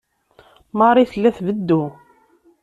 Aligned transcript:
Marie 0.77 1.09
tella 1.11 1.31
tbeddu. 1.37 1.83